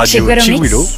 [0.00, 0.88] Rádio Chigueiro